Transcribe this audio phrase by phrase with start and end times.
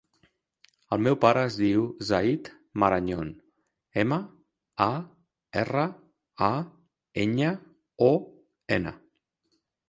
[0.95, 2.49] El meu pare es diu Zayd
[2.83, 3.29] Marañon:
[4.05, 4.17] ema,
[4.87, 4.89] a,
[5.65, 5.85] erra,
[6.47, 6.51] a,
[7.27, 7.53] enya,
[8.09, 8.11] o,
[8.81, 8.97] ena.